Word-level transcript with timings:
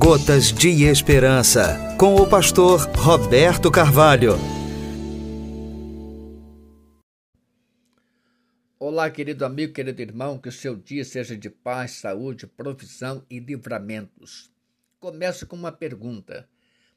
Gotas 0.00 0.52
de 0.52 0.84
Esperança, 0.84 1.96
com 1.98 2.14
o 2.14 2.28
pastor 2.28 2.82
Roberto 2.96 3.68
Carvalho. 3.68 4.34
Olá, 8.78 9.10
querido 9.10 9.44
amigo, 9.44 9.72
querido 9.72 10.00
irmão, 10.00 10.38
que 10.38 10.48
o 10.48 10.52
seu 10.52 10.76
dia 10.76 11.04
seja 11.04 11.36
de 11.36 11.50
paz, 11.50 11.90
saúde, 11.90 12.46
provisão 12.46 13.26
e 13.28 13.40
livramentos. 13.40 14.52
Começo 15.00 15.44
com 15.48 15.56
uma 15.56 15.72
pergunta. 15.72 16.48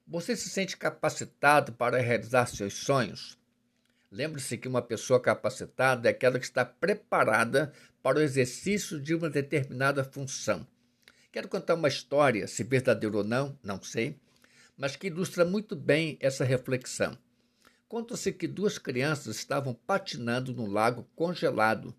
Você 0.07 0.35
se 0.35 0.47
sente 0.47 0.77
capacitado 0.77 1.73
para 1.73 1.99
realizar 1.99 2.45
seus 2.45 2.75
sonhos? 2.75 3.35
Lembre-se 4.11 4.59
que 4.59 4.67
uma 4.67 4.81
pessoa 4.81 5.19
capacitada 5.19 6.07
é 6.07 6.11
aquela 6.11 6.37
que 6.37 6.45
está 6.45 6.63
preparada 6.63 7.73
para 8.03 8.19
o 8.19 8.21
exercício 8.21 9.01
de 9.01 9.15
uma 9.15 9.29
determinada 9.29 10.03
função. 10.03 10.67
Quero 11.31 11.47
contar 11.47 11.75
uma 11.75 11.87
história, 11.87 12.45
se 12.45 12.61
verdadeira 12.61 13.15
ou 13.15 13.23
não, 13.23 13.57
não 13.63 13.81
sei, 13.81 14.19
mas 14.77 14.97
que 14.97 15.07
ilustra 15.07 15.45
muito 15.45 15.77
bem 15.77 16.17
essa 16.19 16.43
reflexão. 16.43 17.17
Conta-se 17.87 18.33
que 18.33 18.45
duas 18.45 18.77
crianças 18.77 19.37
estavam 19.37 19.73
patinando 19.73 20.53
no 20.53 20.65
lago 20.65 21.07
congelado. 21.15 21.95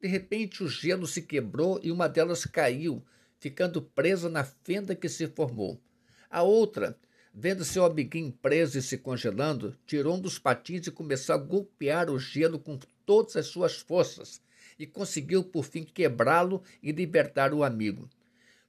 De 0.00 0.08
repente, 0.08 0.64
o 0.64 0.68
gelo 0.68 1.06
se 1.06 1.20
quebrou 1.20 1.78
e 1.82 1.92
uma 1.92 2.08
delas 2.08 2.46
caiu, 2.46 3.04
ficando 3.38 3.82
presa 3.82 4.30
na 4.30 4.44
fenda 4.44 4.94
que 4.94 5.10
se 5.10 5.26
formou. 5.26 5.78
A 6.30 6.42
outra, 6.42 6.98
vendo 7.34 7.66
seu 7.66 7.84
amiguinho 7.84 8.32
preso 8.32 8.78
e 8.78 8.82
se 8.82 8.96
congelando, 8.96 9.76
tirou 9.86 10.16
um 10.16 10.20
dos 10.20 10.38
patins 10.38 10.86
e 10.86 10.90
começou 10.90 11.34
a 11.34 11.38
golpear 11.38 12.08
o 12.08 12.18
gelo 12.18 12.58
com 12.58 12.78
todas 13.04 13.36
as 13.36 13.46
suas 13.46 13.76
forças 13.76 14.40
e 14.78 14.86
conseguiu, 14.86 15.44
por 15.44 15.66
fim, 15.66 15.84
quebrá-lo 15.84 16.62
e 16.82 16.92
libertar 16.92 17.52
o 17.52 17.62
amigo. 17.62 18.08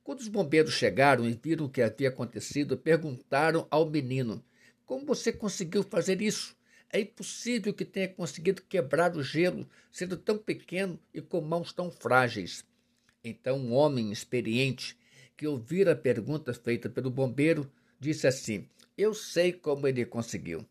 Quando 0.03 0.19
os 0.19 0.27
bombeiros 0.27 0.73
chegaram 0.73 1.27
e 1.27 1.33
viram 1.33 1.65
o 1.65 1.69
que 1.69 1.81
havia 1.81 2.09
acontecido, 2.09 2.77
perguntaram 2.77 3.67
ao 3.69 3.89
menino: 3.89 4.43
Como 4.85 5.05
você 5.05 5.31
conseguiu 5.31 5.83
fazer 5.83 6.21
isso? 6.21 6.55
É 6.93 6.99
impossível 6.99 7.73
que 7.73 7.85
tenha 7.85 8.09
conseguido 8.09 8.61
quebrar 8.63 9.15
o 9.15 9.23
gelo, 9.23 9.69
sendo 9.91 10.17
tão 10.17 10.37
pequeno 10.37 10.99
e 11.13 11.21
com 11.21 11.39
mãos 11.39 11.71
tão 11.71 11.89
frágeis. 11.89 12.65
Então, 13.23 13.57
um 13.57 13.73
homem 13.73 14.11
experiente, 14.11 14.97
que 15.37 15.47
ouvira 15.47 15.93
a 15.93 15.95
pergunta 15.95 16.53
feita 16.53 16.89
pelo 16.89 17.09
bombeiro, 17.09 17.71
disse 17.99 18.27
assim: 18.27 18.67
Eu 18.97 19.13
sei 19.13 19.53
como 19.53 19.87
ele 19.87 20.05
conseguiu. 20.05 20.65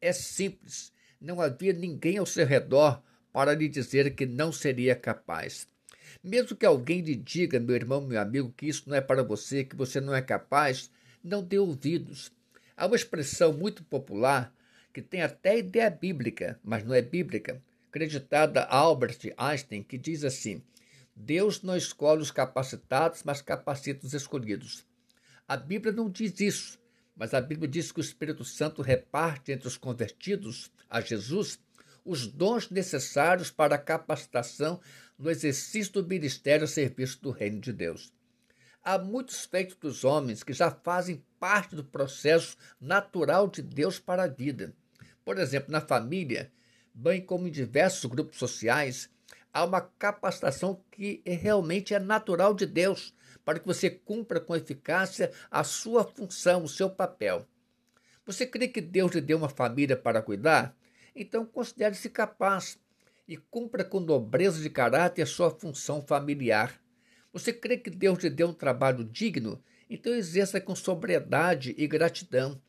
É 0.00 0.12
simples. 0.12 0.92
Não 1.20 1.40
havia 1.40 1.72
ninguém 1.72 2.18
ao 2.18 2.26
seu 2.26 2.44
redor 2.44 3.00
para 3.32 3.54
lhe 3.54 3.68
dizer 3.68 4.14
que 4.14 4.26
não 4.26 4.52
seria 4.52 4.96
capaz. 4.96 5.68
Mesmo 6.22 6.56
que 6.56 6.66
alguém 6.66 7.00
lhe 7.00 7.14
diga, 7.14 7.60
meu 7.60 7.76
irmão, 7.76 8.00
meu 8.00 8.20
amigo, 8.20 8.52
que 8.56 8.66
isso 8.66 8.84
não 8.88 8.96
é 8.96 9.00
para 9.00 9.22
você, 9.22 9.64
que 9.64 9.76
você 9.76 10.00
não 10.00 10.14
é 10.14 10.22
capaz, 10.22 10.90
não 11.22 11.42
dê 11.42 11.58
ouvidos. 11.58 12.32
Há 12.76 12.86
uma 12.86 12.96
expressão 12.96 13.52
muito 13.52 13.84
popular 13.84 14.52
que 14.92 15.00
tem 15.00 15.22
até 15.22 15.58
ideia 15.58 15.90
bíblica, 15.90 16.58
mas 16.62 16.84
não 16.84 16.94
é 16.94 17.00
bíblica, 17.00 17.62
acreditada 17.88 18.62
a 18.62 18.76
Albert 18.76 19.18
Einstein, 19.36 19.82
que 19.82 19.96
diz 19.96 20.24
assim: 20.24 20.62
Deus 21.14 21.62
não 21.62 21.76
escolhe 21.76 22.22
os 22.22 22.30
capacitados, 22.30 23.22
mas 23.22 23.42
capacita 23.42 24.06
os 24.06 24.14
escolhidos. 24.14 24.84
A 25.46 25.56
Bíblia 25.56 25.92
não 25.92 26.10
diz 26.10 26.40
isso, 26.40 26.78
mas 27.14 27.34
a 27.34 27.40
Bíblia 27.40 27.68
diz 27.68 27.92
que 27.92 28.00
o 28.00 28.02
Espírito 28.02 28.44
Santo 28.44 28.82
reparte 28.82 29.52
entre 29.52 29.68
os 29.68 29.76
convertidos 29.76 30.70
a 30.88 31.00
Jesus 31.00 31.60
os 32.04 32.26
dons 32.26 32.70
necessários 32.70 33.50
para 33.50 33.76
a 33.76 33.78
capacitação 33.78 34.80
no 35.18 35.30
exercício 35.30 35.92
do 35.94 36.06
ministério 36.06 36.64
a 36.64 36.68
serviço 36.68 37.20
do 37.22 37.30
reino 37.30 37.60
de 37.60 37.72
Deus. 37.72 38.12
Há 38.82 38.98
muitos 38.98 39.44
feitos 39.44 39.76
dos 39.76 40.04
homens 40.04 40.42
que 40.42 40.52
já 40.52 40.70
fazem 40.70 41.24
parte 41.38 41.76
do 41.76 41.84
processo 41.84 42.56
natural 42.80 43.48
de 43.48 43.62
Deus 43.62 43.98
para 43.98 44.24
a 44.24 44.28
vida. 44.28 44.74
Por 45.24 45.38
exemplo, 45.38 45.70
na 45.70 45.80
família, 45.80 46.50
bem 46.92 47.24
como 47.24 47.46
em 47.46 47.50
diversos 47.50 48.04
grupos 48.06 48.38
sociais, 48.38 49.08
há 49.52 49.64
uma 49.64 49.80
capacitação 49.80 50.82
que 50.90 51.22
realmente 51.24 51.94
é 51.94 52.00
natural 52.00 52.54
de 52.54 52.66
Deus 52.66 53.14
para 53.44 53.60
que 53.60 53.66
você 53.66 53.88
cumpra 53.88 54.40
com 54.40 54.56
eficácia 54.56 55.30
a 55.50 55.62
sua 55.62 56.04
função, 56.04 56.64
o 56.64 56.68
seu 56.68 56.90
papel. 56.90 57.46
Você 58.24 58.46
crê 58.46 58.68
que 58.68 58.80
Deus 58.80 59.12
lhe 59.12 59.20
deu 59.20 59.38
uma 59.38 59.48
família 59.48 59.96
para 59.96 60.22
cuidar? 60.22 60.76
Então 61.14 61.44
considere-se 61.44 62.08
capaz 62.08 62.78
e 63.28 63.36
cumpra 63.36 63.84
com 63.84 64.00
nobreza 64.00 64.60
de 64.60 64.70
caráter 64.70 65.22
a 65.22 65.26
sua 65.26 65.50
função 65.50 66.02
familiar. 66.02 66.80
Você 67.32 67.52
crê 67.52 67.76
que 67.76 67.90
Deus 67.90 68.18
lhe 68.22 68.30
deu 68.30 68.48
um 68.48 68.54
trabalho 68.54 69.04
digno? 69.04 69.62
Então 69.88 70.12
exerça 70.12 70.60
com 70.60 70.74
sobriedade 70.74 71.74
e 71.78 71.86
gratidão. 71.86 72.60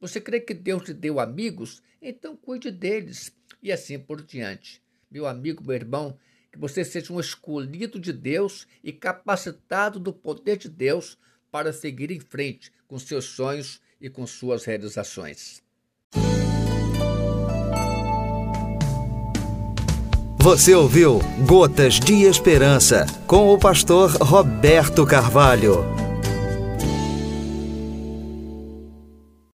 Você 0.00 0.20
crê 0.20 0.40
que 0.40 0.54
Deus 0.54 0.88
lhe 0.88 0.94
deu 0.94 1.18
amigos? 1.18 1.82
Então 2.00 2.36
cuide 2.36 2.70
deles 2.70 3.34
e 3.62 3.72
assim 3.72 3.98
por 3.98 4.22
diante. 4.22 4.82
Meu 5.10 5.26
amigo, 5.26 5.64
meu 5.64 5.74
irmão, 5.74 6.18
que 6.52 6.58
você 6.58 6.84
seja 6.84 7.12
um 7.12 7.20
escolhido 7.20 7.98
de 7.98 8.12
Deus 8.12 8.66
e 8.82 8.92
capacitado 8.92 9.98
do 9.98 10.12
poder 10.12 10.56
de 10.56 10.68
Deus 10.68 11.18
para 11.50 11.72
seguir 11.72 12.10
em 12.10 12.20
frente 12.20 12.72
com 12.86 12.98
seus 12.98 13.24
sonhos 13.26 13.80
e 14.00 14.08
com 14.08 14.26
suas 14.26 14.64
realizações. 14.64 15.62
Você 20.46 20.76
ouviu 20.76 21.20
Gotas 21.44 21.94
de 21.94 22.22
Esperança 22.22 23.04
com 23.26 23.52
o 23.52 23.58
pastor 23.58 24.12
Roberto 24.12 25.04
Carvalho. 25.04 26.05